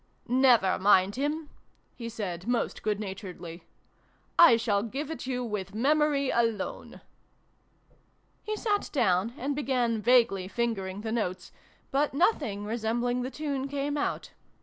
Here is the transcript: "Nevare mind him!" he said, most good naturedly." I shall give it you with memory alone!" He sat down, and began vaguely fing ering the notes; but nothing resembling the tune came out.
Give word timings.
"Nevare 0.27 0.79
mind 0.79 1.15
him!" 1.15 1.51
he 1.95 2.09
said, 2.09 2.47
most 2.47 2.81
good 2.81 2.99
naturedly." 2.99 3.65
I 4.49 4.57
shall 4.57 4.81
give 4.81 5.11
it 5.11 5.27
you 5.27 5.43
with 5.43 5.75
memory 5.75 6.31
alone!" 6.31 7.01
He 8.41 8.55
sat 8.55 8.89
down, 8.91 9.35
and 9.37 9.55
began 9.55 10.01
vaguely 10.01 10.47
fing 10.47 10.75
ering 10.75 11.03
the 11.03 11.11
notes; 11.11 11.51
but 11.91 12.15
nothing 12.15 12.65
resembling 12.65 13.21
the 13.21 13.29
tune 13.29 13.67
came 13.67 13.95
out. 13.95 14.31